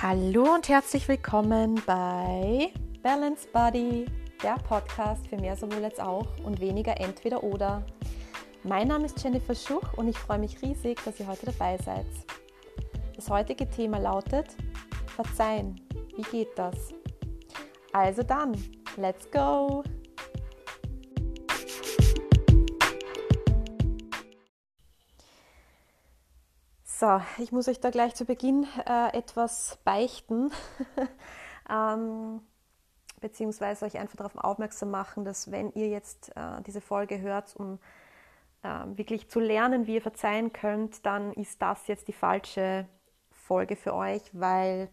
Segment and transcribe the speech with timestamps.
[0.00, 2.72] Hallo und herzlich willkommen bei
[3.02, 4.06] Balance Body,
[4.40, 7.84] der Podcast für mehr sowohl als auch und weniger entweder oder.
[8.62, 12.06] Mein Name ist Jennifer Schuch und ich freue mich riesig, dass ihr heute dabei seid.
[13.16, 14.46] Das heutige Thema lautet
[15.16, 15.80] Verzeihen.
[16.14, 16.94] Wie geht das?
[17.92, 18.52] Also dann,
[18.96, 19.82] let's go!
[27.00, 30.50] So, ich muss euch da gleich zu Beginn äh, etwas beichten,
[31.70, 32.40] ähm,
[33.20, 37.78] beziehungsweise euch einfach darauf aufmerksam machen, dass wenn ihr jetzt äh, diese Folge hört, um
[38.64, 42.88] äh, wirklich zu lernen, wie ihr verzeihen könnt, dann ist das jetzt die falsche
[43.30, 44.88] Folge für euch, weil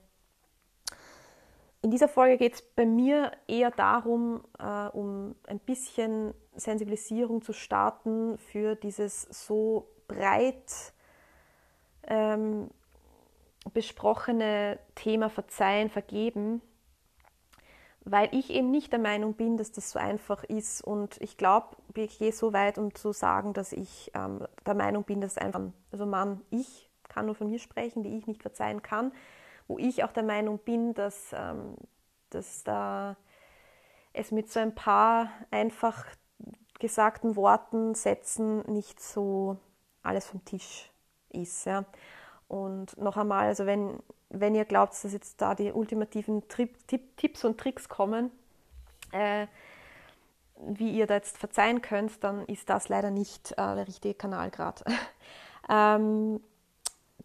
[1.81, 7.52] in dieser Folge geht es bei mir eher darum, äh, um ein bisschen Sensibilisierung zu
[7.52, 10.94] starten für dieses so breit
[12.08, 12.70] ähm,
[13.73, 16.61] besprochene Thema Verzeihen, Vergeben,
[18.02, 20.83] weil ich eben nicht der Meinung bin, dass das so einfach ist.
[20.83, 25.03] Und ich glaube, ich gehe so weit, um zu sagen, dass ich ähm, der Meinung
[25.03, 25.61] bin, dass einfach,
[25.92, 29.11] also Mann, ich kann nur von mir sprechen, die ich nicht verzeihen kann,
[29.67, 31.76] wo ich auch der Meinung bin, dass, ähm,
[32.30, 33.17] dass da
[34.14, 36.06] es mit so ein paar einfach
[36.80, 39.58] gesagten Worten, Sätzen nicht so
[40.03, 40.92] alles vom Tisch
[41.36, 41.66] ist.
[41.66, 41.86] Ja.
[42.47, 47.17] Und noch einmal, also wenn, wenn ihr glaubt, dass jetzt da die ultimativen Trip, Tipp,
[47.17, 48.31] Tipps und Tricks kommen,
[49.11, 49.47] äh,
[50.58, 54.52] wie ihr da jetzt verzeihen könnt, dann ist das leider nicht äh, der richtige Kanal
[54.52, 54.83] gerade.
[55.69, 56.39] ähm,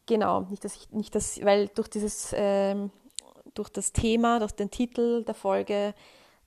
[0.07, 2.91] genau, nicht, dass ich, nicht dass, weil durch dieses, ähm,
[3.55, 5.95] durch das Thema, durch den Titel der Folge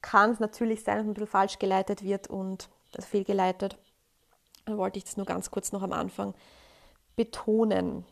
[0.02, 3.78] kann es natürlich sein, dass ein bisschen falsch geleitet wird und also fehlgeleitet.
[4.66, 6.34] Da wollte ich das nur ganz kurz noch am Anfang
[7.16, 8.06] betonen.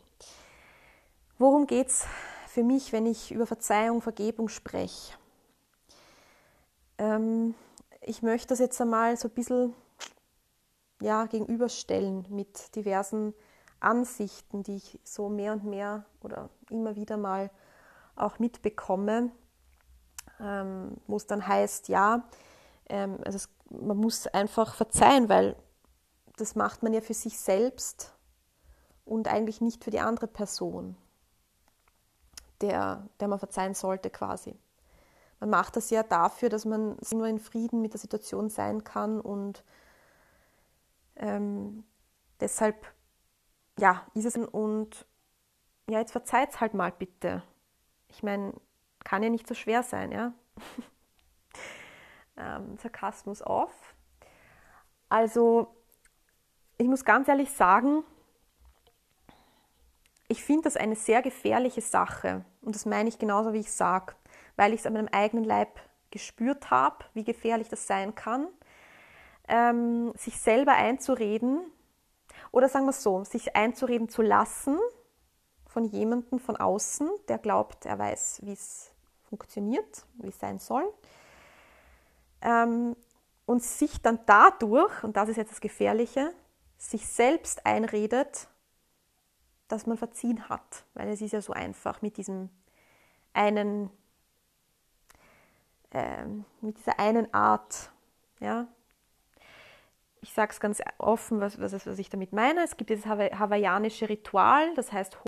[1.38, 2.06] Worum geht es
[2.46, 5.14] für mich, wenn ich über Verzeihung, Vergebung spreche?
[6.98, 7.54] Ähm,
[8.00, 9.74] ich möchte das jetzt einmal so ein bisschen
[11.00, 13.34] ja, gegenüberstellen mit diversen
[13.80, 17.50] Ansichten, die ich so mehr und mehr oder immer wieder mal
[18.14, 19.32] auch mitbekomme,
[20.40, 22.28] ähm, wo es dann heißt, ja,
[22.88, 25.56] ähm, also es, man muss einfach verzeihen, weil
[26.36, 28.14] das macht man ja für sich selbst
[29.04, 30.96] und eigentlich nicht für die andere Person,
[32.60, 34.56] der, der man verzeihen sollte quasi.
[35.40, 39.20] Man macht das ja dafür, dass man nur in Frieden mit der Situation sein kann
[39.20, 39.64] und
[41.16, 41.84] ähm,
[42.40, 42.86] deshalb
[43.78, 45.06] ja, ist es und
[45.88, 47.42] ja, jetzt verzeiht halt mal bitte.
[48.08, 48.54] Ich meine,
[49.04, 50.32] kann ja nicht so schwer sein, ja.
[52.36, 53.94] ähm, Sarkasmus auf.
[55.08, 55.74] Also,
[56.78, 58.04] ich muss ganz ehrlich sagen,
[60.32, 62.44] ich finde das eine sehr gefährliche Sache.
[62.62, 64.14] Und das meine ich genauso, wie ich sage,
[64.56, 65.78] weil ich es an meinem eigenen Leib
[66.10, 68.48] gespürt habe, wie gefährlich das sein kann,
[69.46, 71.60] ähm, sich selber einzureden
[72.50, 74.78] oder sagen wir es so, sich einzureden zu lassen
[75.66, 78.90] von jemandem von außen, der glaubt, er weiß, wie es
[79.28, 80.84] funktioniert, wie es sein soll.
[82.40, 82.96] Ähm,
[83.44, 86.32] und sich dann dadurch, und das ist jetzt das Gefährliche,
[86.78, 88.48] sich selbst einredet,
[89.72, 92.50] dass man verziehen hat, weil es ist ja so einfach mit diesem
[93.32, 93.90] einen,
[95.90, 96.24] äh,
[96.60, 97.90] mit dieser einen Art,
[98.40, 98.66] ja.
[100.20, 102.62] Ich sage es ganz offen, was, was, was ich damit meine.
[102.62, 105.18] Es gibt dieses hawaiianische Ritual, das heißt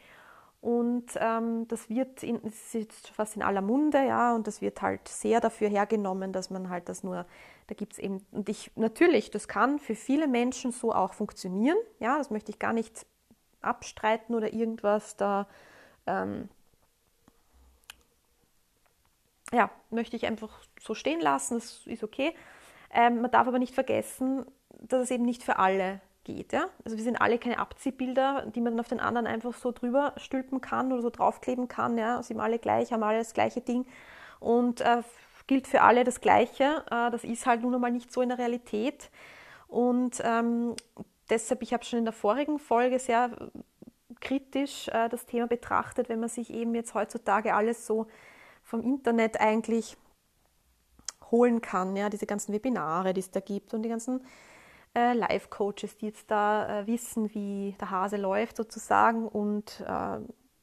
[0.61, 4.81] und ähm, das wird in, das ist fast in aller Munde, ja, und das wird
[4.81, 7.26] halt sehr dafür hergenommen, dass man halt das nur,
[7.66, 11.76] da gibt es eben, und ich, natürlich, das kann für viele Menschen so auch funktionieren,
[11.99, 13.05] ja, das möchte ich gar nicht
[13.64, 15.47] abstreiten oder irgendwas da.
[16.06, 16.48] Ähm,
[19.52, 22.34] ja, möchte ich einfach so stehen lassen, das ist okay.
[22.91, 24.44] Ähm, man darf aber nicht vergessen,
[24.80, 26.52] dass es eben nicht für alle geht.
[26.52, 26.66] Ja?
[26.84, 30.14] Also wir sind alle keine Abziehbilder, die man dann auf den anderen einfach so drüber
[30.17, 31.99] stülpen kann oder so draufkleben kann.
[31.99, 32.22] Ja?
[32.22, 33.87] Sind alle gleich, haben alle das gleiche Ding
[34.40, 35.02] und äh,
[35.46, 36.84] gilt für alle das Gleiche.
[36.90, 39.10] Äh, das ist halt nun einmal nicht so in der Realität.
[39.69, 40.75] Und ähm,
[41.31, 43.31] deshalb, ich habe schon in der vorigen Folge sehr
[44.21, 48.06] kritisch äh, das Thema betrachtet, wenn man sich eben jetzt heutzutage alles so
[48.62, 49.97] vom Internet eigentlich
[51.31, 54.25] holen kann, ja, diese ganzen Webinare, die es da gibt und die ganzen
[54.94, 60.19] äh, Live-Coaches, die jetzt da äh, wissen, wie der Hase läuft sozusagen und äh,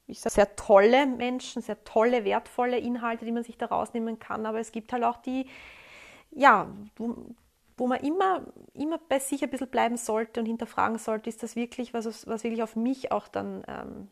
[0.07, 4.45] ich sage, sehr tolle Menschen, sehr tolle, wertvolle Inhalte, die man sich da rausnehmen kann,
[4.45, 5.47] aber es gibt halt auch die,
[6.31, 6.67] ja,
[7.81, 8.45] wo man immer,
[8.75, 12.43] immer bei sich ein bisschen bleiben sollte und hinterfragen sollte, ist das wirklich was, was
[12.43, 14.07] wirklich auf mich auch dann ähm,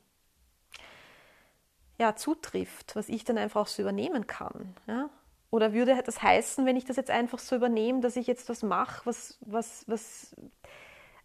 [2.00, 4.74] ja, zutrifft, was ich dann einfach auch so übernehmen kann.
[4.88, 5.12] Ja?
[5.52, 8.64] Oder würde das heißen, wenn ich das jetzt einfach so übernehme, dass ich jetzt was
[8.64, 10.36] mache, was, was, was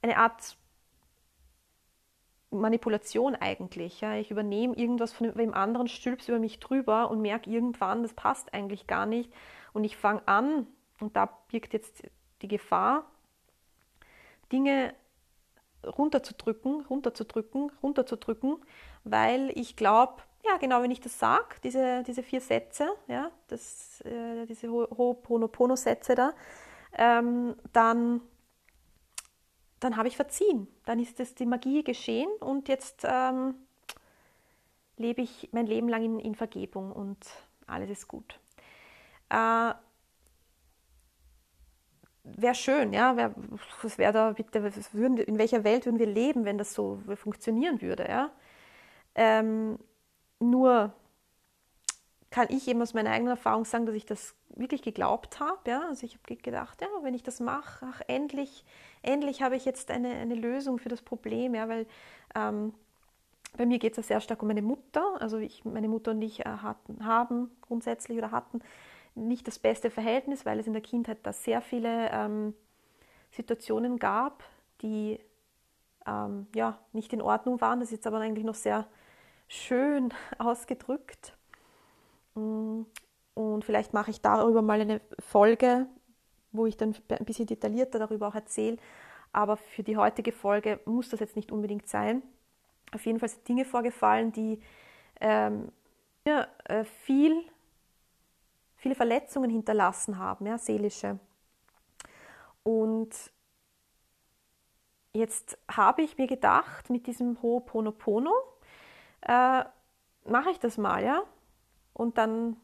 [0.02, 0.58] eine Art
[2.50, 4.02] Manipulation eigentlich.
[4.02, 4.17] Ja?
[4.17, 8.52] Ich übernehme irgendwas von wem anderen, stülps über mich drüber und merke irgendwann, das passt
[8.52, 9.32] eigentlich gar nicht.
[9.73, 10.67] Und ich fange an,
[11.00, 12.02] und da birgt jetzt
[12.44, 13.06] die Gefahr,
[14.52, 14.94] Dinge
[15.85, 18.56] runterzudrücken, runterzudrücken, runterzudrücken,
[19.05, 24.02] weil ich glaube, ja, genau, wenn ich das sage, diese, diese vier Sätze, ja, das,
[24.02, 26.35] äh, diese Ho'oponopono-Sätze da,
[26.96, 28.20] ähm, dann,
[29.81, 30.69] dann habe ich verziehen.
[30.85, 33.55] Dann ist das die Magie geschehen und jetzt ähm,
[34.99, 37.19] lebe ich mein Leben lang in, in Vergebung und
[37.67, 38.38] alles ist gut.
[39.31, 39.73] Äh,
[42.25, 43.35] wäre schön, ja, wär,
[43.82, 44.62] was wäre da bitte,
[44.93, 48.31] würden, in welcher Welt würden wir leben, wenn das so funktionieren würde, ja.
[49.15, 49.79] Ähm,
[50.41, 50.93] nur
[52.31, 55.71] kann ich eben aus meiner eigenen Erfahrung sagen, dass ich das wirklich geglaubt habe.
[55.71, 55.87] Ja?
[55.88, 58.65] Also ich habe gedacht, ja, wenn ich das mache, ach, endlich,
[59.03, 61.87] endlich habe ich jetzt eine, eine Lösung für das Problem, ja, weil
[62.35, 62.75] ähm,
[63.56, 65.20] bei mir geht es ja sehr stark um meine Mutter.
[65.20, 68.61] Also ich, meine Mutter und ich äh, hatten, haben grundsätzlich oder hatten
[69.14, 72.55] nicht das beste Verhältnis, weil es in der Kindheit da sehr viele ähm,
[73.31, 74.43] Situationen gab,
[74.82, 75.20] die
[76.06, 77.81] ähm, ja, nicht in Ordnung waren.
[77.81, 78.87] Das ist jetzt aber eigentlich noch sehr
[79.49, 81.37] schön ausgedrückt.
[82.34, 82.82] Mm,
[83.34, 85.87] und vielleicht mache ich darüber mal eine Folge,
[86.52, 88.76] wo ich dann ein bisschen detaillierter darüber auch erzähle.
[89.32, 92.22] Aber für die heutige Folge muss das jetzt nicht unbedingt sein.
[92.93, 94.60] Auf jeden Fall sind Dinge vorgefallen, die
[95.20, 95.72] ähm,
[96.25, 97.43] mir äh, viel,
[98.84, 101.19] viele Verletzungen hinterlassen haben, ja, seelische.
[102.62, 103.14] Und
[105.14, 108.34] jetzt habe ich mir gedacht, mit diesem Ho'oponopono,
[109.22, 109.64] äh,
[110.26, 111.22] mache ich das mal, ja.
[111.94, 112.58] Und dann,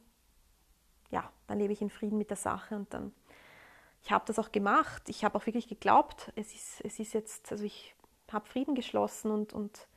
[1.11, 3.15] ja, dann lebe ich in Frieden mit der Sache und dann,
[4.03, 5.09] ich habe das auch gemacht.
[5.09, 7.95] Ich habe auch wirklich geglaubt, es ist, es ist jetzt, also ich
[8.31, 9.89] habe Frieden geschlossen und, und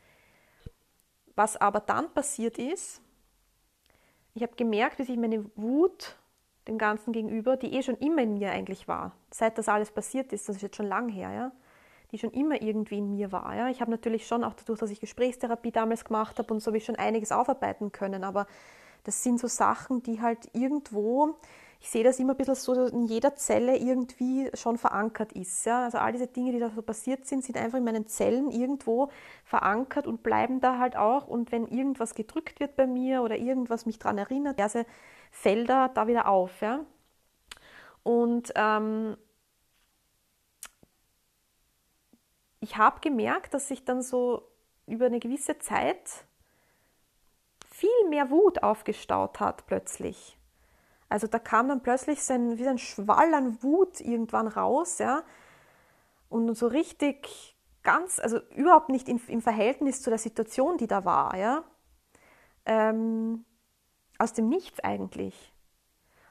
[1.35, 3.01] was aber dann passiert ist,
[4.33, 6.17] ich habe gemerkt, wie sich meine Wut
[6.67, 10.31] dem Ganzen gegenüber, die eh schon immer in mir eigentlich war, seit das alles passiert
[10.31, 11.51] ist, das ist jetzt schon lang her, ja,
[12.11, 13.55] die schon immer irgendwie in mir war.
[13.55, 13.69] Ja.
[13.69, 16.85] Ich habe natürlich schon auch dadurch, dass ich Gesprächstherapie damals gemacht habe und so ich
[16.85, 18.47] schon einiges aufarbeiten können, aber
[19.03, 21.37] das sind so Sachen, die halt irgendwo,
[21.83, 25.65] ich sehe das immer ein bisschen so, in jeder Zelle irgendwie schon verankert ist.
[25.65, 25.83] Ja.
[25.83, 29.09] Also all diese Dinge, die da so passiert sind, sind einfach in meinen Zellen irgendwo
[29.43, 31.27] verankert und bleiben da halt auch.
[31.27, 34.85] Und wenn irgendwas gedrückt wird bei mir oder irgendwas mich daran erinnert, also
[35.29, 36.61] Felder da wieder auf.
[36.61, 36.85] Ja.
[38.03, 39.17] Und ähm,
[42.61, 44.47] ich habe gemerkt, dass sich dann so
[44.87, 46.23] über eine gewisse Zeit
[47.69, 50.37] viel mehr Wut aufgestaut hat plötzlich.
[51.13, 55.21] Also da kam dann plötzlich so ein, wie ein Schwall an Wut irgendwann raus, ja.
[56.27, 61.05] Und so richtig ganz, also überhaupt nicht in, im Verhältnis zu der Situation, die da
[61.05, 61.65] war, ja.
[62.65, 63.45] Ähm,
[64.17, 65.53] aus dem Nichts eigentlich.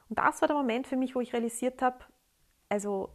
[0.09, 1.99] Und das war der Moment für mich, wo ich realisiert habe,
[2.67, 3.07] also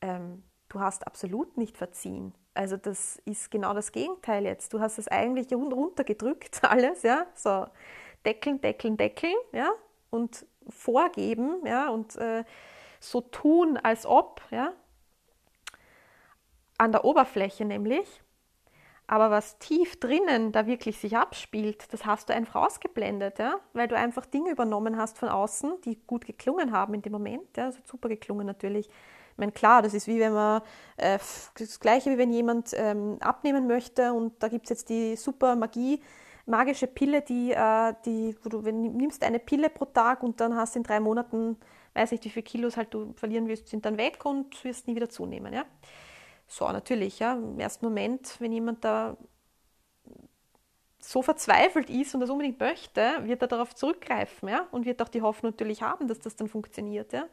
[0.00, 2.32] ähm, du hast absolut nicht verziehen.
[2.54, 4.72] Also das ist genau das Gegenteil jetzt.
[4.72, 7.66] Du hast es eigentlich runtergedrückt, alles, ja, so
[8.24, 9.70] deckeln, deckeln, deckeln, ja,
[10.08, 12.44] und vorgeben, ja, und äh,
[13.00, 14.72] so tun, als ob, ja,
[16.78, 18.22] an der Oberfläche nämlich.
[19.08, 23.60] Aber was tief drinnen da wirklich sich abspielt, das hast du einfach ausgeblendet, ja?
[23.72, 27.56] weil du einfach Dinge übernommen hast von außen, die gut geklungen haben in dem Moment.
[27.56, 27.66] Ja?
[27.66, 28.88] Also super geklungen natürlich.
[28.88, 30.60] Ich meine, klar, das ist wie wenn man,
[30.96, 31.18] äh,
[31.56, 35.54] das gleiche wie wenn jemand ähm, abnehmen möchte und da gibt es jetzt die super
[35.54, 36.02] Magie,
[36.46, 40.56] magische Pille, die, äh, die, wo du wenn, nimmst eine Pille pro Tag und dann
[40.56, 41.56] hast in drei Monaten,
[41.94, 44.94] weiß nicht, wie viele Kilos halt du verlieren wirst, sind dann weg und wirst nie
[44.94, 45.52] wieder zunehmen.
[45.52, 45.64] Ja?
[46.46, 49.16] So, natürlich, ja, im ersten Moment, wenn jemand da
[51.00, 54.66] so verzweifelt ist und das unbedingt möchte, wird er darauf zurückgreifen ja?
[54.70, 57.12] und wird auch die Hoffnung natürlich haben, dass das dann funktioniert.
[57.12, 57.26] Ja?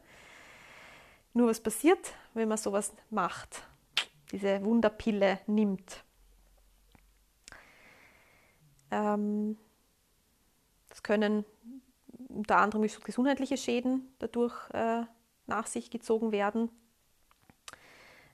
[1.32, 3.62] Nur was passiert, wenn man sowas macht,
[4.30, 6.04] diese Wunderpille nimmt?
[8.90, 9.58] Ähm,
[10.88, 11.44] das können
[12.28, 15.02] unter anderem gesundheitliche Schäden dadurch äh,
[15.46, 16.70] nach sich gezogen werden.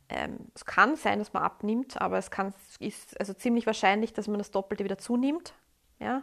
[0.09, 4.29] Ähm, es kann sein, dass man abnimmt, aber es kann, ist also ziemlich wahrscheinlich, dass
[4.29, 5.55] man das Doppelte wieder zunimmt.
[6.01, 6.23] Ja?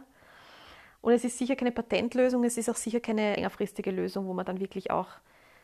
[1.00, 4.44] Und es ist sicher keine Patentlösung, es ist auch sicher keine längerfristige Lösung, wo man
[4.44, 5.08] dann wirklich auch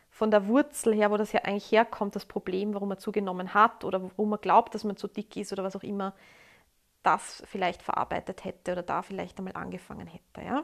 [0.09, 3.83] von der Wurzel her, wo das ja eigentlich herkommt, das Problem, warum man zugenommen hat
[3.83, 6.13] oder warum man glaubt, dass man zu dick ist oder was auch immer,
[7.05, 10.41] das vielleicht verarbeitet hätte oder da vielleicht einmal angefangen hätte.
[10.45, 10.63] Ja?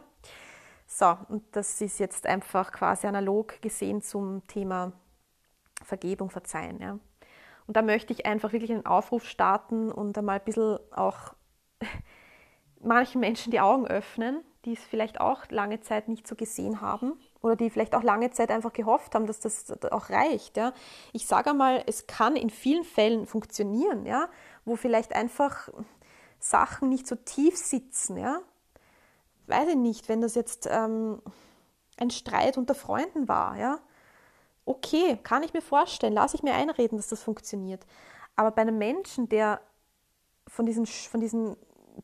[0.88, 4.92] So, und das ist jetzt einfach quasi analog gesehen zum Thema
[5.84, 6.82] Vergebung, Verzeihen.
[6.82, 7.00] Ja?
[7.68, 11.34] Und da möchte ich einfach wirklich einen Aufruf starten und einmal ein bisschen auch
[12.82, 17.14] manchen Menschen die Augen öffnen, die es vielleicht auch lange Zeit nicht so gesehen haben
[17.42, 20.58] oder die vielleicht auch lange Zeit einfach gehofft haben, dass das auch reicht.
[20.58, 20.74] Ja.
[21.14, 24.30] Ich sage einmal, es kann in vielen Fällen funktionieren, ja,
[24.66, 25.70] wo vielleicht einfach
[26.44, 28.18] Sachen nicht so tief sitzen.
[28.18, 28.42] Ja.
[29.48, 31.22] Weiß ich nicht, wenn das jetzt ähm,
[31.98, 33.80] ein Streit unter Freunden war, ja,
[34.66, 37.86] okay, kann ich mir vorstellen, lasse ich mir einreden, dass das funktioniert.
[38.36, 39.62] Aber bei einem Menschen, der
[40.48, 41.56] von diesen, von diesen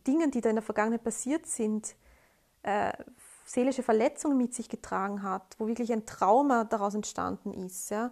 [0.06, 1.96] Dingen, die da in der Vergangenheit passiert sind,
[2.63, 2.91] äh,
[3.46, 7.89] seelische Verletzungen mit sich getragen hat, wo wirklich ein Trauma daraus entstanden ist.
[7.89, 8.12] Ja?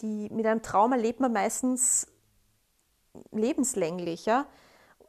[0.00, 2.08] Die, mit einem Trauma lebt man meistens
[3.30, 4.26] lebenslänglich.
[4.26, 4.46] Ja?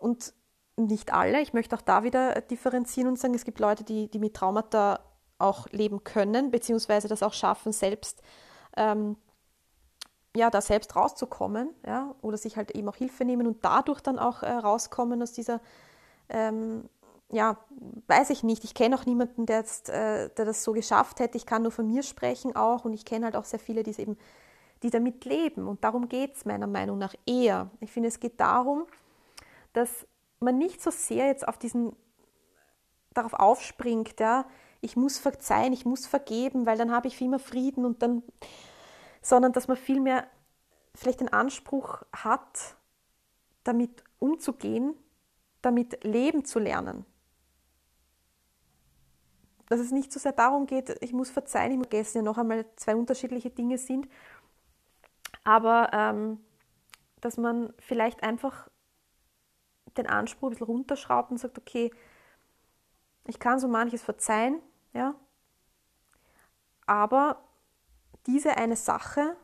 [0.01, 0.33] Und
[0.77, 1.41] nicht alle.
[1.41, 4.99] Ich möchte auch da wieder differenzieren und sagen, es gibt Leute, die, die mit Traumata
[5.37, 8.21] auch leben können, beziehungsweise das auch schaffen, selbst
[8.77, 9.15] ähm,
[10.35, 14.17] ja, da selbst rauszukommen, ja, oder sich halt eben auch Hilfe nehmen und dadurch dann
[14.17, 15.59] auch äh, rauskommen aus dieser,
[16.29, 16.89] ähm,
[17.31, 17.57] ja,
[18.07, 18.63] weiß ich nicht.
[18.63, 21.37] Ich kenne auch niemanden, der, jetzt, äh, der das so geschafft hätte.
[21.37, 23.99] Ich kann nur von mir sprechen auch und ich kenne halt auch sehr viele, die
[23.99, 24.17] eben,
[24.83, 25.67] die damit leben.
[25.67, 27.69] Und darum geht es meiner Meinung nach eher.
[27.81, 28.85] Ich finde, es geht darum,
[29.73, 30.07] dass
[30.39, 31.95] man nicht so sehr jetzt auf diesen,
[33.13, 34.45] darauf aufspringt, ja,
[34.81, 38.23] ich muss verzeihen, ich muss vergeben, weil dann habe ich viel mehr Frieden und dann,
[39.21, 40.27] sondern dass man vielmehr
[40.95, 42.75] vielleicht den Anspruch hat,
[43.63, 44.95] damit umzugehen,
[45.61, 47.05] damit leben zu lernen.
[49.69, 52.37] Dass es nicht so sehr darum geht, ich muss verzeihen, ich muss vergessen, ja noch
[52.39, 54.09] einmal zwei unterschiedliche Dinge sind,
[55.43, 56.39] aber ähm,
[57.21, 58.69] dass man vielleicht einfach
[59.97, 61.91] den Anspruch ein bisschen runterschraubt und sagt, okay,
[63.27, 64.61] ich kann so manches verzeihen,
[64.93, 65.15] ja?
[66.85, 67.41] Aber
[68.27, 69.35] diese eine Sache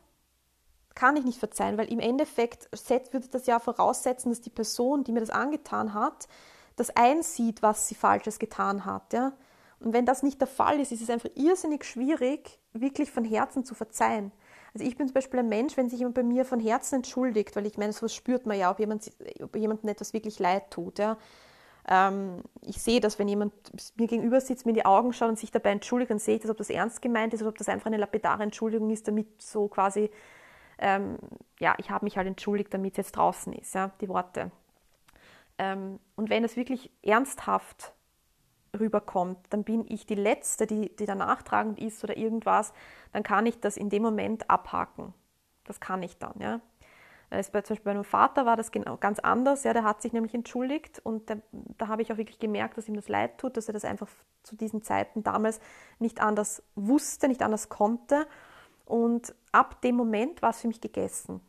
[0.95, 2.69] kann ich nicht verzeihen, weil im Endeffekt
[3.13, 6.27] würde das ja voraussetzen, dass die Person, die mir das angetan hat,
[6.75, 9.13] das einsieht, was sie Falsches getan hat.
[9.13, 9.33] Ja?
[9.79, 13.63] Und wenn das nicht der Fall ist, ist es einfach irrsinnig schwierig, wirklich von Herzen
[13.63, 14.31] zu verzeihen.
[14.77, 17.55] Also ich bin zum Beispiel ein Mensch, wenn sich jemand bei mir von Herzen entschuldigt,
[17.55, 20.99] weil ich meine, sowas spürt man ja, ob, jemand, ob jemandem etwas wirklich leid tut.
[20.99, 21.17] Ja?
[21.87, 23.53] ähm, ich sehe das, wenn jemand
[23.97, 26.41] mir gegenüber sitzt, mir in die Augen schaut und sich dabei entschuldigt, dann sehe ich
[26.41, 29.41] das, ob das ernst gemeint ist oder ob das einfach eine lapidare Entschuldigung ist, damit
[29.41, 30.11] so quasi,
[30.79, 31.17] ähm,
[31.59, 34.51] ja, ich habe mich halt entschuldigt, damit es jetzt draußen ist, ja, die Worte.
[35.57, 37.93] Ähm, und wenn es wirklich ernsthaft
[38.77, 42.73] rüberkommt, dann bin ich die Letzte, die, die danach tragend ist oder irgendwas,
[43.11, 45.13] dann kann ich das in dem Moment abhaken.
[45.65, 46.61] Das kann ich dann, ja.
[47.29, 49.65] Ist bei, zum Beispiel bei meinem Vater war das genau ganz anders.
[49.65, 51.41] Ja, der hat sich nämlich entschuldigt und der,
[51.77, 54.07] da habe ich auch wirklich gemerkt, dass ihm das leid tut, dass er das einfach
[54.43, 55.59] zu diesen Zeiten damals
[55.99, 58.25] nicht anders wusste, nicht anders konnte.
[58.85, 61.41] Und ab dem Moment war es für mich gegessen.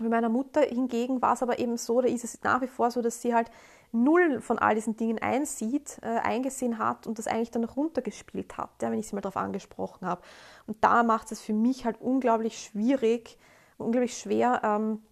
[0.00, 2.92] Bei meiner Mutter hingegen war es aber eben so, da ist es nach wie vor
[2.92, 3.50] so, dass sie halt
[3.92, 8.56] null von all diesen Dingen einsieht, äh, eingesehen hat und das eigentlich dann noch runtergespielt
[8.56, 10.22] hat, ja, wenn ich sie mal darauf angesprochen habe.
[10.66, 13.38] Und da macht es für mich halt unglaublich schwierig,
[13.76, 15.02] unglaublich schwer ähm,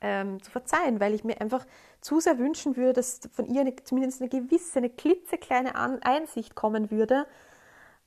[0.00, 1.66] ähm, zu verzeihen, weil ich mir einfach
[2.00, 6.54] zu sehr wünschen würde, dass von ihr eine, zumindest eine gewisse, eine klitzekleine An Einsicht
[6.54, 7.26] kommen würde,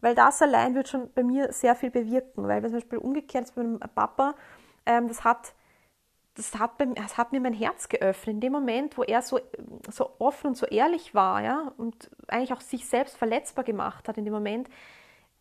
[0.01, 3.63] weil das allein wird schon bei mir sehr viel bewirken, weil zum Beispiel umgekehrt bei
[3.63, 4.35] meinem Papa,
[4.85, 5.53] ähm, das hat
[6.35, 8.35] das hat, das hat mir mein Herz geöffnet.
[8.35, 9.39] In dem Moment, wo er so,
[9.91, 14.17] so offen und so ehrlich war, ja, und eigentlich auch sich selbst verletzbar gemacht hat,
[14.17, 14.69] in dem Moment,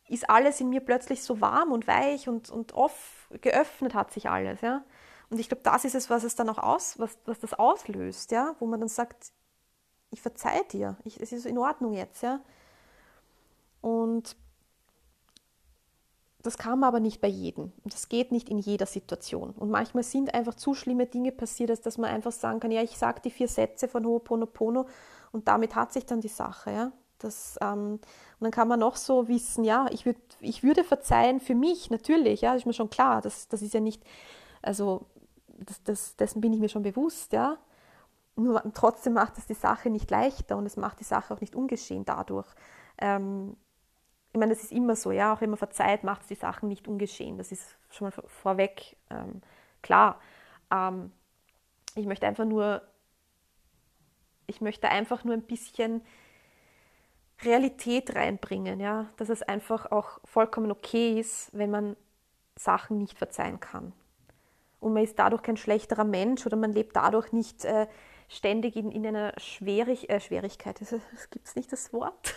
[0.08, 4.28] ist alles in mir plötzlich so warm und weich und, und off, geöffnet hat sich
[4.28, 4.84] alles, ja.
[5.30, 8.30] Und ich glaube, das ist es, was es dann auch aus, was, was das auslöst,
[8.32, 9.32] ja, wo man dann sagt,
[10.10, 12.40] ich verzeihe dir, ich, es ist in Ordnung jetzt, ja.
[13.80, 14.36] Und
[16.42, 17.72] das kam aber nicht bei jedem.
[17.84, 19.50] Das geht nicht in jeder Situation.
[19.50, 22.98] Und manchmal sind einfach zu schlimme Dinge passiert, dass man einfach sagen kann, ja, ich
[22.98, 24.86] sage die vier Sätze von Ho'oponopono
[25.30, 26.92] und damit hat sich dann die Sache, ja.
[27.18, 28.00] Das, ähm, und
[28.40, 32.40] dann kann man noch so wissen, ja, ich, würd, ich würde verzeihen für mich, natürlich,
[32.40, 34.02] ja, ist mir schon klar, das, das ist ja nicht,
[34.60, 35.06] also
[35.46, 37.58] das, das, dessen bin ich mir schon bewusst, ja.
[38.34, 41.54] Nur trotzdem macht es die Sache nicht leichter und es macht die Sache auch nicht
[41.54, 42.48] ungeschehen dadurch.
[42.98, 43.56] Ähm,
[44.32, 46.68] ich meine, das ist immer so, ja, auch wenn man verzeiht, macht es die Sachen
[46.68, 47.36] nicht ungeschehen.
[47.36, 49.42] Das ist schon mal vorweg ähm,
[49.82, 50.20] klar.
[50.72, 51.12] Ähm,
[51.94, 52.82] ich möchte einfach nur,
[54.46, 56.02] ich möchte einfach nur ein bisschen
[57.42, 61.96] Realität reinbringen, ja, dass es einfach auch vollkommen okay ist, wenn man
[62.56, 63.92] Sachen nicht verzeihen kann.
[64.80, 67.86] Und man ist dadurch kein schlechterer Mensch oder man lebt dadurch nicht äh,
[68.28, 70.80] ständig in, in einer Schwierig äh, Schwierigkeit,
[71.12, 72.34] das gibt es nicht das Wort,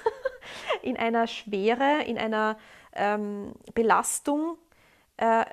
[0.82, 2.58] in einer Schwere, in einer
[2.94, 4.58] ähm, Belastung.
[5.18, 5.46] Äh,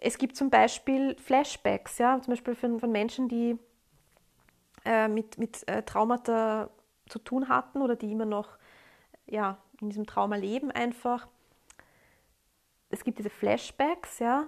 [0.00, 3.58] es gibt zum Beispiel Flashbacks, ja, zum Beispiel von, von Menschen, die
[4.84, 6.70] äh, mit, mit äh, Traumata
[7.08, 8.56] zu tun hatten oder die immer noch
[9.26, 11.28] ja, in diesem Trauma leben einfach.
[12.88, 14.46] Es gibt diese Flashbacks, ja,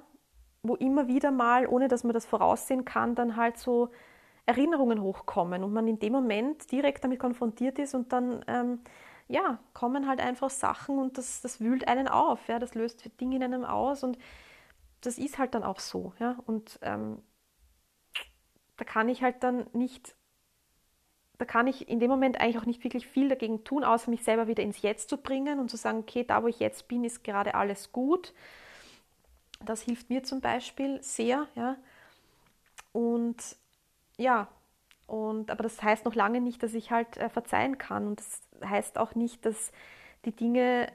[0.62, 3.90] wo immer wieder mal, ohne dass man das voraussehen kann, dann halt so
[4.46, 8.80] Erinnerungen hochkommen und man in dem Moment direkt damit konfrontiert ist und dann ähm,
[9.32, 13.36] ja, kommen halt einfach Sachen und das, das wühlt einen auf, ja, das löst Dinge
[13.36, 14.18] in einem aus und
[15.00, 17.22] das ist halt dann auch so, ja, und ähm,
[18.76, 20.14] da kann ich halt dann nicht
[21.38, 24.22] da kann ich in dem Moment eigentlich auch nicht wirklich viel dagegen tun, außer mich
[24.22, 27.02] selber wieder ins Jetzt zu bringen und zu sagen, okay, da wo ich jetzt bin,
[27.02, 28.32] ist gerade alles gut.
[29.64, 31.76] Das hilft mir zum Beispiel sehr, ja.
[32.92, 33.56] Und
[34.18, 34.48] ja,
[35.12, 38.07] und, aber das heißt noch lange nicht, dass ich halt äh, verzeihen kann.
[38.07, 39.71] Und das heißt auch nicht, dass
[40.25, 40.90] die Dinge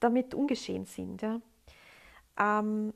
[0.00, 1.20] damit ungeschehen sind.
[1.20, 1.42] Ja,
[2.40, 2.94] ähm,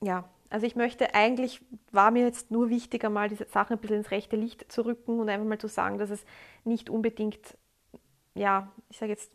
[0.00, 3.96] ja also ich möchte eigentlich, war mir jetzt nur wichtiger, mal diese Sachen ein bisschen
[3.96, 6.24] ins rechte Licht zu rücken und einfach mal zu sagen, dass es
[6.62, 7.58] nicht unbedingt,
[8.34, 9.32] ja, ich sage jetzt,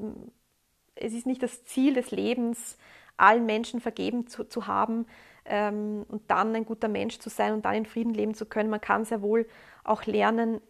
[0.96, 2.78] es ist nicht das Ziel des Lebens,
[3.18, 5.08] allen Menschen vergeben zu, zu haben
[5.46, 8.70] ähm, und dann ein guter Mensch zu sein und dann in Frieden leben zu können.
[8.70, 9.48] Man kann sehr wohl
[9.84, 10.62] auch lernen,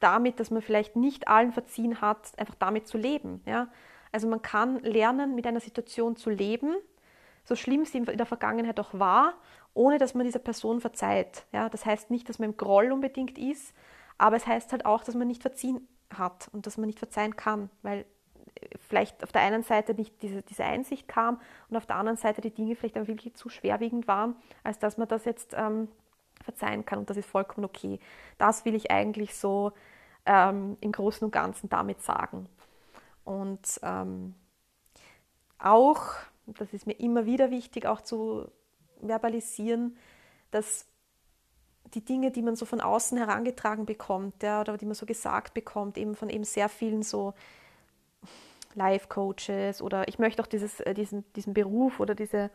[0.00, 3.42] damit, dass man vielleicht nicht allen verziehen hat, einfach damit zu leben.
[3.46, 3.68] Ja?
[4.12, 6.74] Also man kann lernen, mit einer Situation zu leben,
[7.44, 9.34] so schlimm sie in der Vergangenheit auch war,
[9.74, 11.44] ohne dass man dieser Person verzeiht.
[11.52, 13.74] Ja, das heißt nicht, dass man im Groll unbedingt ist,
[14.18, 17.36] aber es heißt halt auch, dass man nicht verziehen hat und dass man nicht verzeihen
[17.36, 18.04] kann, weil
[18.88, 22.40] vielleicht auf der einen Seite nicht diese, diese Einsicht kam und auf der anderen Seite
[22.40, 25.88] die Dinge vielleicht dann wirklich zu schwerwiegend waren, als dass man das jetzt ähm,
[26.42, 27.98] verzeihen kann und das ist vollkommen okay.
[28.38, 29.72] Das will ich eigentlich so
[30.26, 32.48] ähm, im Großen und Ganzen damit sagen.
[33.24, 34.34] Und ähm,
[35.58, 36.14] auch
[36.46, 38.48] das ist mir immer wieder wichtig auch zu
[39.00, 39.96] verbalisieren,
[40.50, 40.86] dass
[41.94, 45.54] die Dinge, die man so von außen herangetragen bekommt, ja, oder die man so gesagt
[45.54, 47.34] bekommt, eben von eben sehr vielen so
[48.76, 52.50] Life-Coaches oder ich möchte auch dieses, äh, diesen, diesen Beruf oder diese,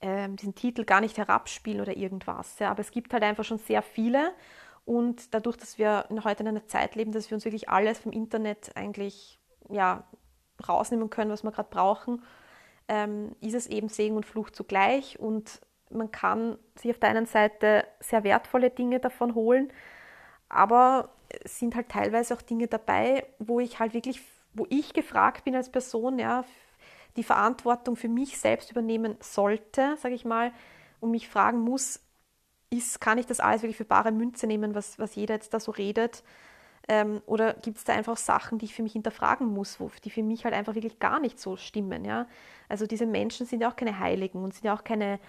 [0.00, 2.58] äh, diesen Titel gar nicht herabspielen oder irgendwas.
[2.58, 4.32] Ja, aber es gibt halt einfach schon sehr viele
[4.84, 8.12] und dadurch, dass wir heute in einer Zeit leben, dass wir uns wirklich alles vom
[8.12, 10.04] Internet eigentlich ja,
[10.68, 12.22] rausnehmen können, was wir gerade brauchen,
[12.88, 15.18] ähm, ist es eben Segen und Fluch zugleich.
[15.18, 19.72] Und man kann sich auf der einen Seite sehr wertvolle Dinge davon holen,
[20.48, 21.10] aber
[21.44, 24.20] es sind halt teilweise auch Dinge dabei, wo ich halt wirklich,
[24.54, 26.44] wo ich gefragt bin als Person, ja,
[27.16, 30.52] die Verantwortung für mich selbst übernehmen sollte, sage ich mal,
[31.00, 32.00] und mich fragen muss,
[32.70, 35.60] ist, kann ich das alles wirklich für bare Münze nehmen, was, was jeder jetzt da
[35.60, 36.22] so redet?
[36.88, 40.10] Ähm, oder gibt es da einfach Sachen, die ich für mich hinterfragen muss, wo, die
[40.10, 42.04] für mich halt einfach wirklich gar nicht so stimmen?
[42.04, 42.26] Ja?
[42.68, 45.20] Also diese Menschen sind ja auch keine Heiligen und sind ja auch keine,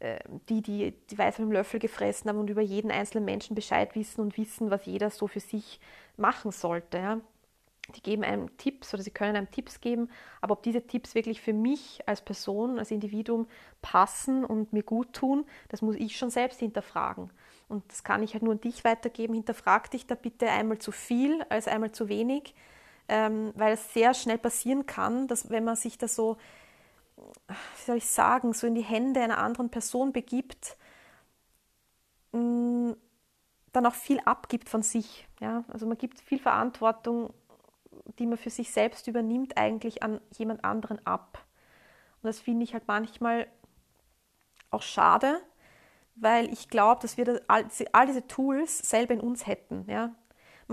[0.00, 3.54] äh, die, die die Weisheit mit dem Löffel gefressen haben und über jeden einzelnen Menschen
[3.54, 5.80] Bescheid wissen und wissen, was jeder so für sich
[6.16, 6.98] machen sollte.
[6.98, 7.20] Ja?
[7.92, 11.40] Die geben einem Tipps oder sie können einem Tipps geben, aber ob diese Tipps wirklich
[11.40, 13.46] für mich als Person, als Individuum
[13.80, 17.30] passen und mir gut tun, das muss ich schon selbst hinterfragen.
[17.68, 19.34] Und das kann ich halt nur an dich weitergeben.
[19.34, 22.54] Hinterfrag dich da bitte einmal zu viel als einmal zu wenig,
[23.08, 26.36] ähm, weil es sehr schnell passieren kann, dass wenn man sich da so,
[27.46, 30.76] wie soll ich sagen, so in die Hände einer anderen Person begibt,
[32.32, 32.92] mm,
[33.72, 35.26] dann auch viel abgibt von sich.
[35.40, 35.64] Ja?
[35.68, 37.32] Also man gibt viel Verantwortung,
[38.18, 41.44] die man für sich selbst übernimmt, eigentlich an jemand anderen ab.
[42.22, 43.46] Und das finde ich halt manchmal
[44.70, 45.40] auch schade,
[46.14, 49.84] weil ich glaube, dass wir das, all, all, diese Tools selber in uns hätten.
[49.88, 50.14] Ja?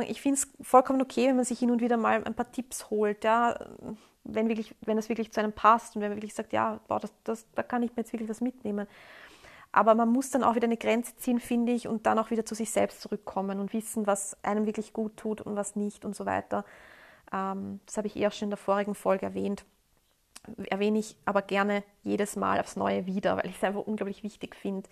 [0.07, 2.89] Ich finde es vollkommen okay, wenn man sich hin und wieder mal ein paar Tipps
[2.89, 3.57] holt, ja?
[4.23, 6.99] wenn, wirklich, wenn das wirklich zu einem passt und wenn man wirklich sagt, ja, boah,
[6.99, 8.87] das, das, da kann ich mir jetzt wirklich was mitnehmen.
[9.71, 12.45] Aber man muss dann auch wieder eine Grenze ziehen, finde ich, und dann auch wieder
[12.45, 16.15] zu sich selbst zurückkommen und wissen, was einem wirklich gut tut und was nicht und
[16.15, 16.65] so weiter.
[17.31, 19.65] Ähm, das habe ich eher schon in der vorigen Folge erwähnt.
[20.69, 24.55] Erwähne ich aber gerne jedes Mal aufs Neue wieder, weil ich es einfach unglaublich wichtig
[24.55, 24.89] finde,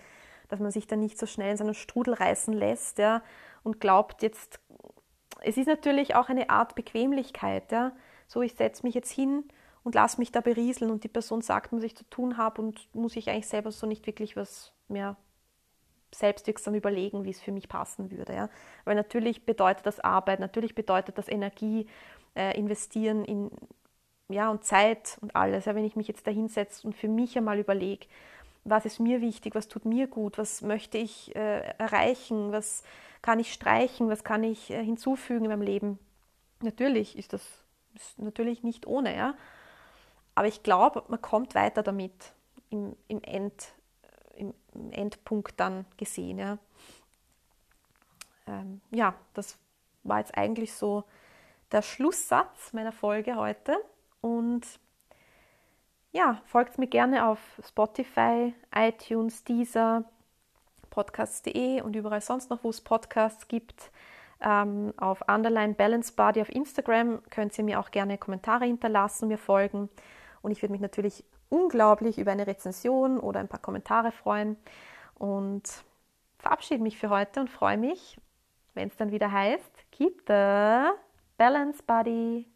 [0.49, 3.21] dass man sich da nicht so schnell in seinen Strudel reißen lässt ja,
[3.63, 4.59] und glaubt jetzt,
[5.41, 7.71] es ist natürlich auch eine Art Bequemlichkeit.
[7.71, 7.93] Ja.
[8.27, 9.45] So, ich setze mich jetzt hin
[9.83, 12.93] und lasse mich da berieseln und die Person sagt was ich zu tun habe und
[12.93, 15.15] muss ich eigentlich selber so nicht wirklich was mehr
[16.13, 18.33] selbstwirksam überlegen, wie es für mich passen würde.
[18.33, 18.49] Ja.
[18.85, 21.87] Weil natürlich bedeutet das Arbeit, natürlich bedeutet das Energie,
[22.37, 23.51] äh, investieren in
[24.29, 25.65] ja, und Zeit und alles.
[25.65, 28.07] Ja, wenn ich mich jetzt da hinsetze und für mich einmal überlege,
[28.65, 32.83] was ist mir wichtig, was tut mir gut, was möchte ich äh, erreichen, was
[33.21, 35.99] kann ich streichen, was kann ich äh, hinzufügen in meinem Leben.
[36.61, 37.63] Natürlich ist das
[37.97, 39.35] ist natürlich nicht ohne, ja.
[40.35, 42.33] Aber ich glaube, man kommt weiter damit
[42.69, 43.69] im, im, End,
[44.35, 46.37] im, im Endpunkt dann gesehen.
[46.37, 46.57] Ja.
[48.45, 49.57] Ähm, ja, das
[50.03, 51.05] war jetzt eigentlich so
[51.71, 53.77] der Schlusssatz meiner Folge heute.
[54.21, 54.65] Und
[56.11, 60.05] ja, folgt mir gerne auf Spotify, iTunes, Deezer,
[60.89, 63.91] podcast.de und überall sonst noch, wo es Podcasts gibt.
[64.39, 69.37] Ähm, auf Underline Balance Body auf Instagram könnt ihr mir auch gerne Kommentare hinterlassen, mir
[69.37, 69.89] folgen.
[70.41, 74.57] Und ich würde mich natürlich unglaublich über eine Rezension oder ein paar Kommentare freuen.
[75.15, 75.83] Und
[76.39, 78.17] verabschiede mich für heute und freue mich,
[78.73, 80.91] wenn es dann wieder heißt, keep the
[81.37, 82.47] balance body.